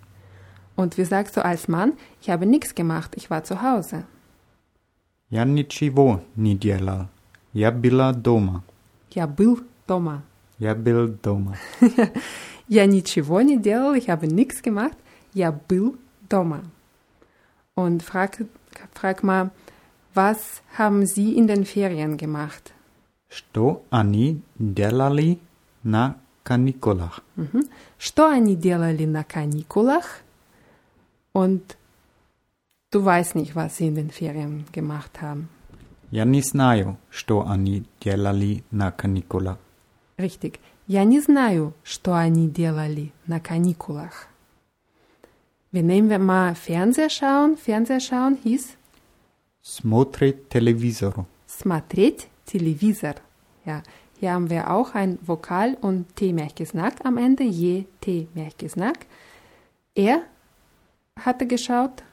Und 0.76 0.98
wie 0.98 1.06
sagst 1.06 1.38
du 1.38 1.44
als 1.44 1.68
Mann, 1.68 1.94
ich 2.22 2.30
habe 2.30 2.46
nichts 2.46 2.76
gemacht, 2.76 3.16
ich 3.16 3.30
war 3.30 3.44
zu 3.44 3.62
Hause. 3.62 4.04
Я 5.30 5.44
ничего 5.46 6.22
не 6.36 6.56
делал. 6.56 7.08
Я 7.54 7.72
была 7.72 8.14
дома. 8.14 8.64
Я 9.12 9.28
был 9.28 9.60
дома. 9.88 10.24
Я 10.60 10.76
был 10.76 11.08
дома. 11.08 11.58
Я 12.68 12.86
ничего 12.86 13.42
не 13.42 13.58
делал, 13.58 13.94
ich 13.94 14.10
habe 14.10 14.28
nichts 14.28 14.62
gemacht, 14.64 14.98
я 15.34 15.52
был 15.52 15.98
дома. 16.30 16.64
Und 17.76 18.02
frag, 18.02 18.46
frag 18.94 19.22
mal, 19.22 19.52
was 20.14 20.62
haben 20.78 21.06
Sie 21.06 21.38
in 21.38 21.48
den 21.48 21.66
Ferien 21.66 22.18
gemacht? 22.18 22.74
Что 23.30 23.84
они 23.90 24.42
делали 24.58 25.40
на 25.84 26.16
каникулах? 26.44 27.22
Mhm. 27.36 27.70
Что 27.98 28.30
они 28.30 28.56
делали 28.56 29.06
на 29.06 29.24
каникулах? 29.24 30.22
Und 31.34 31.76
du 32.92 33.04
weißt 33.04 33.36
nicht, 33.36 33.56
was 33.56 33.78
sie 33.78 33.88
in 33.88 33.96
den 33.96 34.10
Ferien 34.12 34.66
gemacht 34.72 35.22
haben. 35.22 35.50
Я 36.12 36.24
не 36.26 36.42
знаю, 36.42 36.98
что 37.10 37.46
они 37.46 37.84
делали 38.00 38.64
на 38.72 38.92
каникулах. 38.92 39.58
Richtig. 40.18 40.60
Я 40.88 41.04
не 41.04 41.20
знаю, 41.20 41.74
что 41.84 42.14
они 42.14 42.48
делали 42.48 43.12
на 43.28 43.40
каникулах. 43.40 44.28
Wir 45.72 45.84
nehmen 45.84 46.10
wir 46.10 46.20
mal 46.20 46.56
Fernseher 46.56 47.10
schauen. 47.10 47.58
Fernseher 47.58 48.00
schauen 48.00 48.38
hieß 48.44 48.78
Смотрит 49.62 50.48
телевизор. 50.50 51.26
смотреть 51.48 52.28
Televizor. 52.46 53.16
Ja, 53.66 53.82
hier 54.20 54.32
haben 54.34 54.50
wir 54.52 54.70
auch 54.70 54.94
ein 54.94 55.18
Vokal 55.26 55.76
und 55.82 56.16
T-Märchgesnack 56.16 57.04
am 57.04 57.18
Ende, 57.18 57.44
je 57.44 57.86
T-Märchgesnack. 58.02 59.08
Er 59.96 60.22
hatte 61.20 61.48
geschaut, 61.48 62.04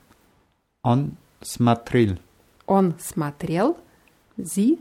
Он 0.86 1.16
смотрел. 1.40 2.18
он 2.66 2.94
смотрел, 2.98 3.76
sie, 4.36 4.78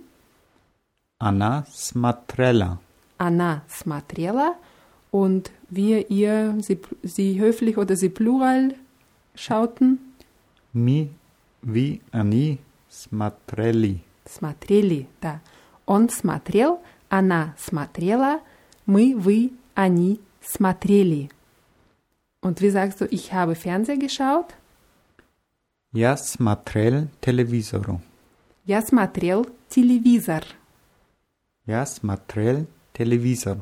Она 1.19 1.65
смотрела. 1.71 2.79
она 3.17 3.63
смотрела 3.67 4.55
und 5.11 5.51
wir 5.69 6.09
ihr, 6.09 6.55
sie, 6.61 6.79
sie 7.03 7.39
höflich 7.39 7.77
oder 7.77 7.95
sie 7.95 8.09
plural 8.09 8.75
schauten, 9.35 9.99
Мы, 10.73 11.09
вы, 11.61 12.01
они 12.11 12.59
смотрели. 12.89 14.01
смотрели, 14.25 15.07
да. 15.21 15.41
Он 15.85 16.09
смотрел, 16.09 16.79
она 17.09 17.53
смотрела, 17.57 18.39
мы, 18.85 19.15
вы, 19.17 19.51
они 19.75 20.19
смотрели. 20.41 21.29
Und 22.41 22.61
wie 22.61 22.69
sagst 22.71 23.01
du, 23.01 23.05
ich 23.05 23.33
habe 23.33 23.55
Fernseher 23.55 23.97
geschaut? 23.97 24.55
Я 25.95 26.15
смотрел 26.15 27.07
телевизор. 27.19 27.99
Я 28.65 28.81
смотрел 28.81 29.45
телевизор. 29.67 30.45
Я 31.65 31.85
смотрел 31.85 32.65
телевизор. 32.93 33.57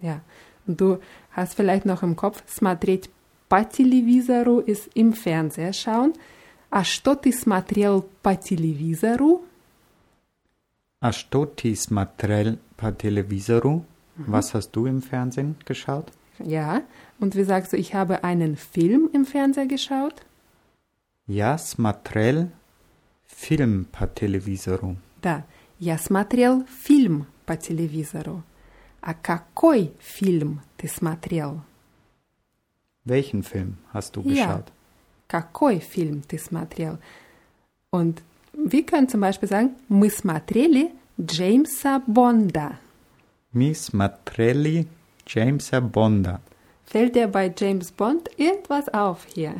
Ja, 0.00 0.22
und 0.66 0.80
du 0.80 1.00
hast 1.32 1.54
vielleicht 1.54 1.84
noch 1.84 2.02
im 2.02 2.16
Kopf, 2.16 2.42
смотреть 2.46 3.10
по 3.48 3.62
телевизору 3.64 4.60
ist 4.60 4.88
im 4.94 5.12
Fernseher 5.12 5.72
schauen. 5.72 6.14
А 6.70 6.82
что 6.82 7.14
ты 7.14 7.32
смотрел 7.32 8.08
по 8.22 8.34
телевизору? 8.34 9.44
А 11.00 11.12
что 11.12 11.44
ты 11.46 11.76
смотрел 11.76 12.58
по 12.76 12.90
телевизору? 12.90 13.84
Was 14.16 14.54
hast 14.54 14.74
du 14.74 14.86
im 14.86 15.02
Fernsehen 15.02 15.56
geschaut? 15.66 16.10
Ja, 16.38 16.82
und 17.20 17.36
wie 17.36 17.44
sagst 17.44 17.72
du, 17.72 17.76
ich 17.76 17.94
habe 17.94 18.24
einen 18.24 18.56
Film 18.56 19.10
im 19.12 19.26
Fernseher 19.26 19.66
geschaut? 19.66 20.14
Я 21.26 21.58
смотрел 21.58 22.50
фильм 23.26 23.86
по 23.86 24.06
телевизору. 24.06 24.96
Да, 25.22 25.44
я 25.78 25.98
смотрел 25.98 26.64
фильм 26.84 27.26
по 27.44 27.56
телевизору. 27.56 28.42
А 29.00 29.14
какой 29.14 29.92
фильм 30.00 30.62
ты 30.76 30.88
смотрел? 30.88 31.60
Welchen 33.04 33.42
Film 33.42 33.74
hast 33.92 34.14
du 34.16 34.22
Ja. 34.22 34.46
geschaut? 34.46 34.66
Какой 35.28 35.78
фильм 35.80 36.22
ты 36.22 36.38
смотрел? 36.38 36.98
Und 37.92 38.22
wir 38.52 38.84
können 38.84 39.08
zum 39.08 39.20
Beispiel 39.20 39.48
sagen, 39.48 39.76
мы 39.88 40.10
смотрели 40.10 40.92
Джеймса 41.20 42.02
Бонда. 42.06 42.78
Мы 43.52 43.74
смотрели 43.74 44.86
Джеймса 45.26 45.80
Бонда. 45.80 46.40
Fällt 46.84 47.14
dir 47.16 47.26
bei 47.28 47.52
James 47.56 47.90
Bond 47.90 48.28
irgendwas 48.36 48.88
auf 48.92 49.24
hier? 49.34 49.54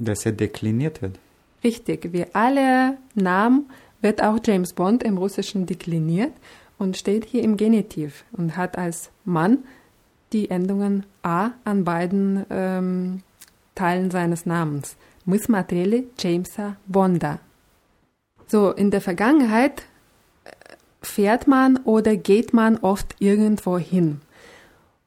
Dass 0.00 0.26
er 0.26 0.32
dekliniert 0.32 1.02
wird. 1.02 1.18
Richtig, 1.64 2.12
wie 2.12 2.26
alle 2.32 2.98
Namen 3.14 3.70
wird 4.02 4.22
auch 4.22 4.38
James 4.44 4.72
Bond 4.72 5.02
im 5.02 5.18
Russischen 5.18 5.66
dekliniert 5.66 6.32
und 6.78 6.96
steht 6.96 7.24
hier 7.24 7.42
im 7.42 7.56
Genitiv 7.56 8.24
und 8.32 8.56
hat 8.56 8.76
als 8.78 9.10
Mann 9.24 9.64
die 10.32 10.50
Endungen 10.50 11.06
A 11.22 11.52
an 11.64 11.84
beiden 11.84 12.44
ähm, 12.50 13.22
Teilen 13.74 14.10
seines 14.10 14.46
Namens. 14.46 14.96
Мы 15.24 15.38
смотрели 15.38 16.06
Джеймса 16.16 16.76
Бонда. 16.86 17.40
So, 18.46 18.70
in 18.70 18.90
der 18.90 19.00
Vergangenheit 19.00 19.82
äh, 20.44 20.50
fährt 21.02 21.48
man 21.48 21.78
oder 21.78 22.16
geht 22.16 22.52
man 22.52 22.76
oft 22.78 23.16
irgendwo 23.18 23.78
hin. 23.78 24.20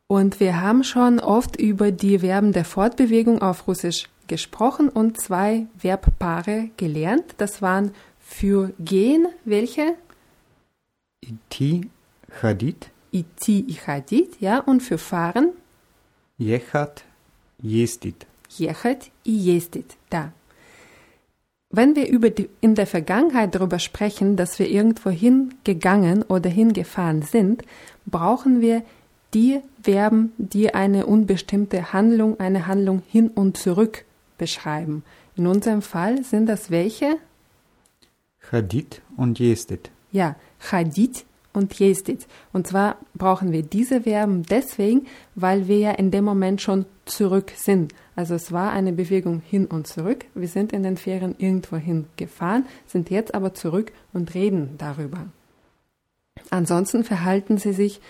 Und 0.07 0.39
wir 0.39 0.59
haben 0.59 0.83
schon 0.83 1.19
oft 1.19 1.55
über 1.55 1.91
die 1.91 2.19
Verben 2.19 2.51
der 2.51 2.65
Fortbewegung 2.65 3.41
auf 3.41 3.67
Russisch 3.67 4.09
gesprochen 4.27 4.89
und 4.89 5.19
zwei 5.19 5.67
Verbpaare 5.77 6.69
gelernt. 6.77 7.35
Das 7.37 7.61
waren 7.61 7.91
für 8.19 8.73
gehen 8.79 9.27
welche? 9.43 9.95
Идти, 11.21 11.89
ходить, 12.31 12.91
Iti 13.11 13.65
и 13.67 13.73
ходить, 13.73 14.39
ja, 14.39 14.59
und 14.59 14.81
für 14.81 14.97
fahren 14.97 15.53
ехать, 16.37 17.03
ездить. 17.61 18.27
ехать 18.49 19.11
и 19.23 19.31
ездить, 19.31 19.97
da. 20.09 20.31
Wenn 21.71 21.95
wir 21.95 22.07
über 22.07 22.31
die, 22.31 22.49
in 22.61 22.73
der 22.73 22.87
Vergangenheit 22.87 23.53
darüber 23.53 23.77
sprechen, 23.77 24.35
dass 24.35 24.57
wir 24.57 24.67
irgendwo 24.69 25.11
hingegangen 25.11 26.23
oder 26.23 26.49
hingefahren 26.49 27.21
sind, 27.21 27.63
brauchen 28.07 28.61
wir 28.61 28.83
die 29.35 29.59
Verben, 29.83 30.33
die 30.37 30.73
eine 30.73 31.05
unbestimmte 31.05 31.93
Handlung, 31.93 32.39
eine 32.39 32.65
Handlung 32.65 33.03
hin 33.07 33.27
und 33.29 33.57
zurück 33.57 34.05
beschreiben. 34.38 35.04
In 35.36 35.46
unserem 35.46 35.82
Fall 35.82 36.24
sind 36.24 36.46
das 36.46 36.70
welche? 36.70 37.16
Hadith 38.50 39.00
und 39.16 39.38
Jestit. 39.38 39.90
Ja, 40.12 40.36
Hadith 40.70 41.24
und 41.52 41.78
Jestit. 41.78 42.26
Und 42.52 42.66
zwar 42.66 42.96
brauchen 43.14 43.52
wir 43.52 43.62
diese 43.62 44.02
Verben 44.02 44.42
deswegen, 44.42 45.06
weil 45.34 45.68
wir 45.68 45.78
ja 45.78 45.90
in 45.92 46.10
dem 46.10 46.24
Moment 46.24 46.60
schon 46.60 46.84
zurück 47.06 47.52
sind. 47.56 47.94
Also 48.16 48.34
es 48.34 48.52
war 48.52 48.72
eine 48.72 48.92
Bewegung 48.92 49.40
hin 49.40 49.66
und 49.66 49.86
zurück. 49.86 50.26
Wir 50.34 50.48
sind 50.48 50.72
in 50.72 50.82
den 50.82 50.96
Ferien 50.96 51.34
irgendwohin 51.38 52.06
gefahren, 52.16 52.66
sind 52.86 53.10
jetzt 53.10 53.34
aber 53.34 53.54
zurück 53.54 53.92
und 54.12 54.34
reden 54.34 54.74
darüber. 54.78 55.26
Ansonsten 56.50 57.04
verhalten 57.04 57.58
sie 57.58 57.72
sich 57.72 58.00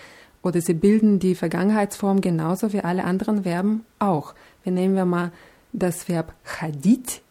oder 0.41 0.61
sie 0.61 0.73
bilden 0.73 1.19
die 1.19 1.35
Vergangenheitsform 1.35 2.21
genauso 2.21 2.73
wie 2.73 2.81
alle 2.81 3.03
anderen 3.03 3.43
Verben 3.43 3.85
auch. 3.99 4.35
Wir 4.63 4.71
nehmen 4.71 4.95
wir 4.95 5.05
mal 5.05 5.31
das 5.74 6.08
Verb 6.08 6.32
ходить, 6.44 7.22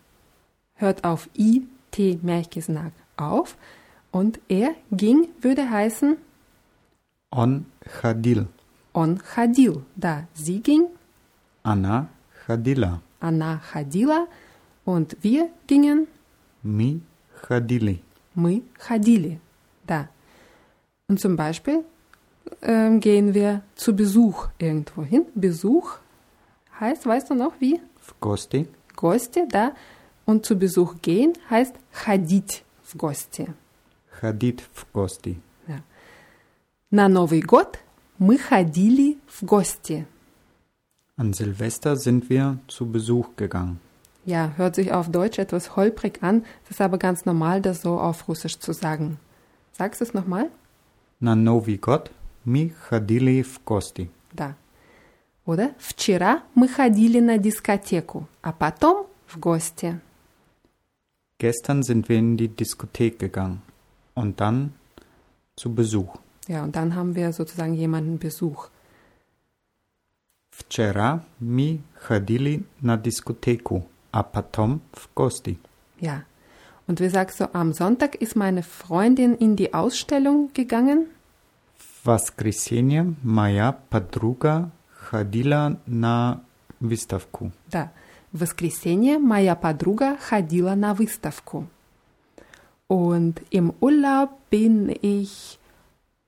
hört 0.76 1.04
auf 1.04 1.30
i, 1.38 1.64
t, 1.92 2.20
Märchgesnag 2.22 2.92
auf 3.18 3.56
und 4.12 4.40
er 4.48 4.72
ging 4.92 5.28
würde 5.42 5.70
heißen 5.70 6.18
Он 7.32 7.66
ходил. 8.02 8.48
on 8.94 9.20
ходил. 9.20 9.84
Da, 9.96 10.28
sie 10.34 10.62
ging, 10.62 10.88
Она 11.64 12.08
ходила. 12.48 13.02
Anna 13.20 13.58
ходила 13.60 14.28
und 14.86 15.18
wir 15.22 15.50
gingen, 15.68 16.08
Мы 16.64 17.02
ходили. 17.48 18.02
мы 18.34 18.64
ходили. 18.80 19.40
Da. 19.86 20.08
Und 21.08 21.20
zum 21.20 21.36
Beispiel 21.36 21.84
ähm, 22.62 23.00
gehen 23.00 23.34
wir 23.34 23.62
zu 23.76 23.96
Besuch 23.96 24.48
irgendwo 24.58 25.04
hin. 25.04 25.26
Besuch 25.36 25.98
heißt, 26.80 27.06
weißt 27.06 27.30
du 27.30 27.36
noch 27.36 27.54
wie? 27.60 27.80
В 28.04 28.20
гости. 28.20 28.68
Gosти, 28.96 29.48
da. 29.48 29.74
Und 30.26 30.46
zu 30.46 30.58
Besuch 30.58 30.96
gehen 31.02 31.34
heißt 31.50 31.74
ходить 31.92 32.64
в 32.84 32.96
гости. 32.98 33.54
Ходить 34.12 34.62
в 34.74 34.86
гости. 34.94 35.40
Ja. 35.68 35.82
На 36.92 37.08
Новый 37.08 37.42
год 37.42 37.80
мы 38.18 38.38
ходили 38.38 39.18
в 39.28 39.44
гости. 39.44 40.06
An 41.18 41.34
Silvester 41.34 41.96
sind 41.98 42.30
wir 42.30 42.60
zu 42.68 42.86
Besuch 42.86 43.36
gegangen. 43.36 43.80
Ja, 44.26 44.54
hört 44.58 44.76
sich 44.76 44.92
auf 44.94 45.10
Deutsch 45.12 45.40
etwas 45.40 45.76
holprig 45.76 46.22
an, 46.22 46.46
es 46.64 46.72
ist 46.72 46.82
aber 46.82 46.98
ganz 46.98 47.26
normal, 47.26 47.62
das 47.62 47.82
so 47.82 48.00
auf 48.00 48.28
Russisch 48.28 48.60
zu 48.60 48.74
sagen. 48.74 49.18
Sagst 49.72 50.02
du 50.02 50.06
es 50.06 50.14
nochmal? 50.14 50.50
На 51.20 51.36
Новый 51.36 51.78
год 51.78 52.12
мы 52.46 52.70
ходили 52.70 53.42
в 53.42 53.64
гости. 53.64 54.10
Да. 54.34 54.56
Oder? 55.46 55.74
Вчера 55.80 56.44
мы 56.54 56.68
ходили 56.68 57.20
на 57.20 57.38
дискотеку, 57.38 58.28
а 58.42 58.52
потом 58.52 59.08
в 59.28 59.40
гости. 59.40 60.00
Gestern 61.40 61.84
sind 61.84 62.10
wir 62.10 62.18
in 62.18 62.36
die 62.38 62.50
Diskothek 62.50 63.18
gegangen 63.18 63.62
und 64.14 64.42
dann 64.42 64.74
zu 65.56 65.74
Besuch. 65.74 66.18
Ja, 66.48 66.64
und 66.64 66.76
dann 66.76 66.96
haben 66.96 67.16
wir 67.16 67.32
sozusagen 67.32 67.74
jemanden 67.74 68.20
Besuch. 68.20 68.70
Вчера 70.52 71.24
мы 71.40 71.80
ходили 71.96 72.66
на 72.82 72.98
дискотеку, 72.98 73.88
а 74.12 74.24
потом 74.24 74.82
в 74.92 75.10
гости. 75.16 75.58
Ja. 76.00 76.24
Und 76.86 77.00
wie 77.00 77.10
sagst 77.10 77.40
du, 77.40 77.54
am 77.54 77.72
Sonntag 77.72 78.16
ist 78.16 78.36
meine 78.36 78.64
Freundin 78.64 79.36
in 79.36 79.56
die 79.56 79.74
Ausstellung 79.74 80.52
gegangen? 80.54 81.08
В 81.78 82.06
воскресенье 82.06 83.14
моя 83.24 83.78
подруга 83.90 84.72
ходила 85.11 85.79
на 85.87 86.41
выставку. 86.81 87.53
Да. 87.71 87.93
В 88.33 88.41
воскресенье 88.41 89.19
моя 89.19 89.55
подруга 89.55 90.17
ходила 90.17 90.75
на 90.75 90.95
выставку. 90.95 91.69
Und 92.89 93.43
im 93.51 93.73
Urlaub 93.81 94.31
bin 94.51 94.89
ich 95.03 95.59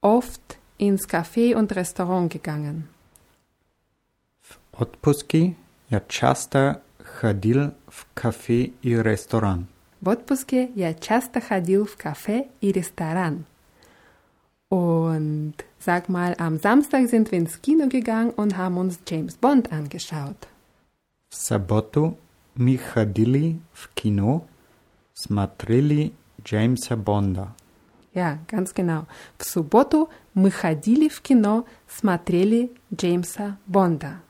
oft 0.01 0.59
ins 0.79 1.09
Café 1.09 1.55
und 1.55 1.75
Restaurant 1.75 2.33
gegangen. 2.33 2.89
В 4.43 4.83
отпуске 4.83 5.57
я 5.89 6.01
часто 6.09 6.83
ходил 6.99 7.73
в 7.89 8.07
кафе 8.15 8.73
и 8.83 8.95
ресторан. 8.95 9.67
В 10.01 10.09
отпуске 10.09 10.71
я 10.75 10.95
часто 10.95 11.41
ходил 11.41 11.87
в 11.87 11.97
кафе 11.97 12.49
и 12.61 12.73
ресторан. 12.73 13.45
Und 14.70 15.56
sag 15.80 16.08
mal, 16.08 16.36
am 16.38 16.58
Samstag 16.58 17.08
sind 17.10 17.32
wir 17.32 17.40
ins 17.40 17.62
Kino 17.62 17.88
gegangen 17.88 18.32
und 18.32 18.58
haben 18.58 18.78
uns 18.78 19.00
James 19.08 19.36
Bond 19.36 19.72
angeschaut. 19.72 20.48
В 21.30 21.36
субботу 21.36 22.18
мы 22.56 22.78
ходили 22.78 23.60
в 23.74 23.90
кино, 23.94 24.46
смотрели 25.14 26.14
Джеймса 26.44 26.96
Бонда. 26.96 27.56
Ja, 28.14 28.40
ganz 28.48 28.74
genau. 28.74 29.08
В 29.38 29.46
субботу 29.46 30.10
мы 30.34 30.52
ходили 30.52 31.08
в 31.08 31.22
кино, 31.22 31.66
смотрели 31.88 32.72
Джеймса 32.94 33.58
Бонда. 33.66 34.22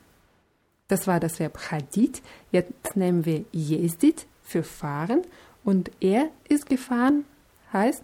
Das 0.88 1.08
war 1.08 1.20
das 1.20 1.40
Verb 1.40 1.58
ходить. 1.58 2.22
Jetzt 2.52 2.96
nehmen 2.96 3.26
wir 3.26 3.46
ездить 3.52 4.28
für 4.44 4.64
fahren 4.64 5.22
und 5.64 5.92
er 6.02 6.30
ist 6.50 6.68
gefahren 6.68 7.26
heißt 7.74 8.04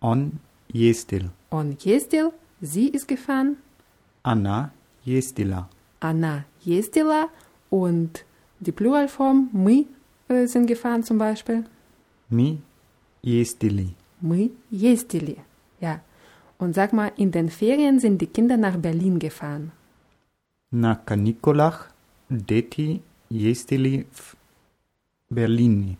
Он 0.00 0.38
ездил. 0.72 1.30
он 1.50 1.76
ездил, 1.80 2.32
sie 2.60 2.88
ist 2.88 3.06
gefahren, 3.08 3.56
Она 4.22 4.72
ездила. 5.04 5.68
она 6.00 6.44
ездила 6.64 7.28
und 7.70 8.24
die 8.60 8.72
Pluralform 8.72 9.48
мы 9.52 9.86
äh, 10.28 10.46
sind 10.46 10.66
gefahren 10.66 11.02
zum 11.04 11.18
Beispiel. 11.18 11.64
Мы 12.28 12.58
ездили. 13.22 13.94
Мы 14.20 14.50
ездили. 14.70 15.38
Ja. 15.80 16.00
Und 16.58 16.74
sag 16.74 16.92
mal, 16.92 17.12
in 17.16 17.30
den 17.30 17.48
Ferien 17.48 18.00
sind 18.00 18.20
die 18.20 18.26
Kinder 18.26 18.56
nach 18.56 18.76
Berlin 18.76 19.18
gefahren. 19.18 19.70
На 20.70 20.96
каникулах 20.96 21.90
дети 22.28 23.00
ездили 23.30 24.06
в 24.12 24.36
Берлин. 25.30 25.96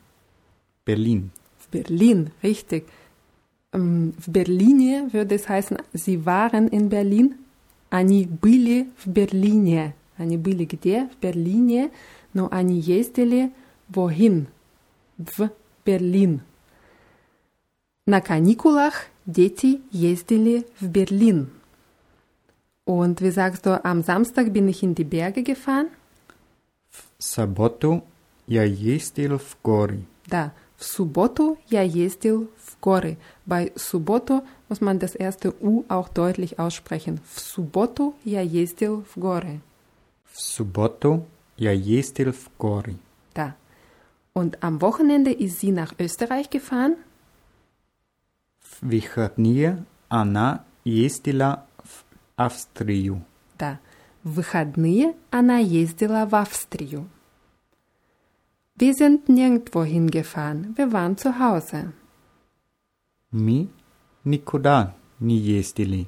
Берлин. 0.84 1.30
В 1.58 1.68
Berlin, 1.70 2.30
richtig. 2.42 2.84
Ähm, 3.72 4.14
В 4.18 4.30
Berlinie 4.30 5.12
würde 5.12 5.34
es 5.34 5.48
heißen, 5.48 5.78
sie 5.92 6.24
waren 6.24 6.68
in 6.68 6.88
Berlin. 6.88 7.34
Они 7.90 8.26
были 8.26 8.88
в 8.98 9.08
Берлине. 9.10 9.94
Они 10.16 10.36
были 10.36 10.64
где? 10.64 11.08
В 11.08 11.16
Берлине. 11.22 11.90
Но 12.34 12.48
они 12.50 12.78
ездили 12.80 13.52
wohin? 13.90 14.46
В 15.16 15.50
Berlin. 15.84 16.40
На 18.06 18.20
каникулах 18.20 19.06
дети 19.26 19.80
ездили 19.90 20.66
в 20.80 20.88
Berlin. 20.88 21.48
Und 22.84 23.20
wie 23.20 23.30
sagst 23.30 23.66
du, 23.66 23.84
am 23.84 24.02
Samstag 24.02 24.52
bin 24.52 24.66
ich 24.68 24.82
in 24.82 24.94
die 24.94 25.04
Berge 25.04 25.42
gefahren? 25.42 25.88
В 26.90 27.22
субботу 27.22 28.02
я 28.46 28.64
ездил 28.64 29.38
в 29.38 29.56
горы. 29.62 30.00
Да, 30.26 30.52
в 30.82 30.84
субботу 30.84 31.58
я 31.68 31.82
ездил 31.82 32.50
в 32.64 32.78
горы. 32.80 33.18
Bei 33.44 33.72
субботу 33.74 34.44
muss 34.68 34.80
man 34.80 35.00
das 35.00 35.16
erste 35.16 35.52
U 35.60 35.84
auch 35.88 36.08
deutlich 36.08 36.58
aussprechen. 36.58 37.20
В 37.34 37.40
субботу 37.40 38.14
я 38.24 38.42
ездил 38.42 39.04
в 39.12 39.18
горы. 39.18 39.60
В 40.32 40.40
субботу 40.40 41.26
я 41.56 41.72
ездил 41.72 42.32
в 42.32 42.48
горы. 42.58 42.94
Da. 43.34 43.54
Und 44.34 44.62
am 44.62 44.80
Wochenende 44.80 45.32
ist 45.32 45.58
sie 45.58 45.72
nach 45.72 45.94
Österreich 45.98 46.48
gefahren? 46.48 46.96
В 48.60 48.82
выходные 48.82 49.84
она 50.08 50.64
ездила 50.84 51.66
в 51.82 52.04
Австрию. 52.36 53.24
Да. 53.58 53.80
В 54.22 54.34
выходные 54.34 55.16
она 55.32 55.58
ездила 55.58 56.24
в 56.24 56.36
Австрию. 56.36 57.08
Wir 58.76 58.94
sind 58.94 59.28
nirgendwo 59.28 59.82
hingefahren. 59.84 60.76
Wir 60.76 60.92
waren 60.92 61.16
zu 61.16 61.38
Hause. 61.38 61.92
Мы 63.30 63.68
никуда 64.24 64.94
не 65.20 65.36
ездили. 65.36 66.06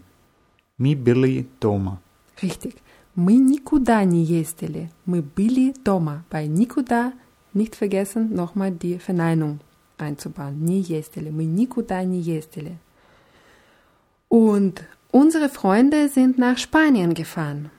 Мы 0.79 0.95
были 0.95 1.47
дома. 1.61 2.01
Richtig. 2.41 2.77
Мы 3.15 3.35
никуда 3.35 4.05
не 4.05 4.23
ездили. 4.25 4.91
Мы 5.05 5.21
были 5.21 5.75
дома. 5.85 6.25
Bei 6.31 6.47
никуда 6.47 7.13
nicht 7.53 7.75
vergessen, 7.75 8.35
nochmal 8.35 8.71
die 8.71 8.99
Verneinung 8.99 9.61
einzubauen. 9.99 10.65
Не 10.65 10.81
ездили. 10.81 11.31
Мы 11.31 11.45
никуда 11.45 12.05
не 12.05 12.21
ездили. 12.21 12.79
Und 14.29 14.85
unsere 15.11 15.49
Freunde 15.49 16.09
sind 16.09 16.39
nach 16.39 16.57
Spanien 16.57 17.15
gefahren. 17.15 17.71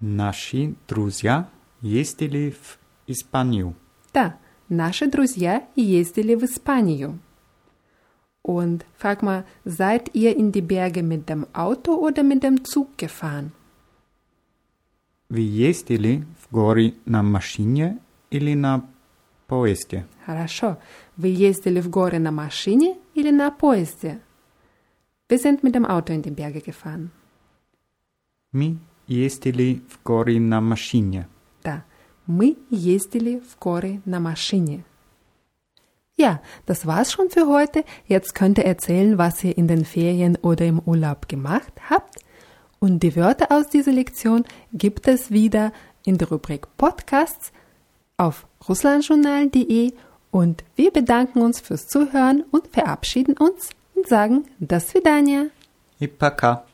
Наши 0.00 0.74
друзья 0.88 1.50
ездили 1.82 2.50
в 2.50 2.78
Испанию. 3.06 3.74
Да, 4.12 4.36
наши 4.68 5.06
друзья 5.06 5.66
ездили 5.76 6.34
в 6.34 6.44
Испанию. 6.44 7.18
Und 8.42 8.86
frag 8.96 9.22
mal, 9.22 9.44
seid 9.64 10.14
ihr 10.14 10.36
in 10.36 10.50
die 10.50 10.62
Berge 10.62 11.02
mit 11.02 11.28
dem 11.28 11.46
Auto 11.52 11.94
oder 11.94 12.22
mit 12.22 12.42
dem 12.42 12.64
Zug 12.64 12.96
gefahren? 12.96 13.52
Вы 15.28 15.42
ездили 15.42 16.24
в 16.40 16.52
горы 16.52 16.94
на 17.04 17.22
машине 17.22 17.98
или 18.30 18.54
на 18.54 18.84
поезде? 19.46 20.06
Хорошо. 20.26 20.78
Вы 21.16 21.28
ездили 21.28 21.80
в 21.80 21.88
горы 21.88 22.18
на 22.18 22.32
машине 22.32 22.96
или 23.14 23.30
на 23.30 23.50
поезде? 23.50 24.20
Wir 25.28 25.38
sind 25.38 25.62
mit 25.62 25.76
dem 25.76 25.84
Auto 25.84 26.12
in 26.12 26.22
die 26.22 26.32
Berge 26.32 26.60
gefahren. 26.60 27.10
Мы 28.52 28.78
ездили 29.06 29.82
в 29.88 30.02
горы 30.02 30.40
на 30.40 30.60
машине. 30.60 31.28
Да, 32.24 32.24
мы 32.30 32.56
ездили 32.70 33.40
в 33.40 33.58
горы 33.58 34.00
на 34.04 34.20
машине. 34.20 34.84
Ja, 36.16 36.40
das 36.66 36.86
war's 36.86 37.10
schon 37.12 37.30
für 37.30 37.46
heute. 37.46 37.82
Jetzt 38.06 38.34
könnt 38.34 38.58
ihr 38.58 38.66
erzählen, 38.66 39.16
was 39.16 39.42
ihr 39.42 39.56
in 39.56 39.68
den 39.68 39.84
Ferien 39.84 40.36
oder 40.42 40.66
im 40.66 40.80
Urlaub 40.80 41.28
gemacht 41.28 41.72
habt. 41.88 42.16
Und 42.78 43.02
die 43.02 43.16
Wörter 43.16 43.50
aus 43.50 43.68
dieser 43.68 43.92
Lektion 43.92 44.44
gibt 44.72 45.08
es 45.08 45.30
wieder 45.30 45.72
in 46.04 46.18
der 46.18 46.28
Rubrik 46.28 46.66
Podcasts 46.76 47.52
auf 48.18 48.46
russlandjournal.de 48.68 49.92
und 50.30 50.62
wir 50.76 50.90
bedanken 50.90 51.40
uns 51.40 51.60
fürs 51.60 51.88
Zuhören 51.88 52.44
und 52.50 52.68
verabschieden 52.68 53.36
uns 53.38 53.70
und 53.94 54.06
sagen 54.06 54.44
das 54.58 54.94
Vidania. 54.94 55.46
И 55.98 56.06
пока. 56.06 56.64